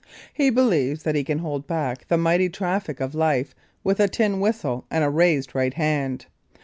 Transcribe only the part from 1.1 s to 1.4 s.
he can